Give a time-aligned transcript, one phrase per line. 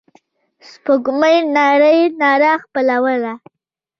[0.69, 3.33] سپوږمۍ نرۍ رڼا خپروله.